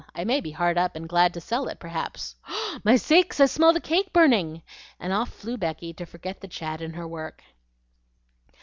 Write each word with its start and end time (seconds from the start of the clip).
I 0.15 0.23
may 0.23 0.41
be 0.41 0.49
hard 0.49 0.79
up 0.79 0.95
and 0.95 1.07
glad 1.07 1.31
to 1.35 1.39
sell 1.41 1.67
it 1.67 1.77
perhaps. 1.79 2.35
My 2.83 2.95
sakes! 2.95 3.39
I 3.39 3.45
smell 3.45 3.71
the 3.71 3.79
cake 3.79 4.11
burning!" 4.11 4.63
and 4.99 5.13
off 5.13 5.29
flew 5.31 5.57
Becky 5.57 5.93
to 5.93 6.07
forget 6.07 6.41
the 6.41 6.47
chat 6.47 6.81
in 6.81 6.93
her 6.93 7.07
work. 7.07 7.43